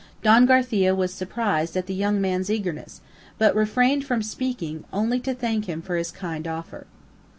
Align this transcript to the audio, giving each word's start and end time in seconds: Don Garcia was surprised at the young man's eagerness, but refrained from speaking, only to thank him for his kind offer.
Don 0.23 0.47
Garcia 0.47 0.95
was 0.95 1.13
surprised 1.13 1.77
at 1.77 1.85
the 1.85 1.93
young 1.93 2.19
man's 2.19 2.49
eagerness, 2.49 3.01
but 3.37 3.53
refrained 3.53 4.03
from 4.03 4.23
speaking, 4.23 4.83
only 4.91 5.19
to 5.19 5.35
thank 5.35 5.65
him 5.65 5.79
for 5.83 5.95
his 5.95 6.09
kind 6.09 6.47
offer. 6.47 6.87